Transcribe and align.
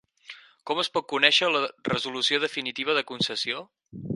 Com 0.69 0.79
es 0.83 0.89
pot 0.95 1.05
conèixer 1.13 1.49
la 1.57 1.61
Resolució 1.91 2.41
definitiva 2.47 2.97
de 3.01 3.05
concessió? 3.13 3.63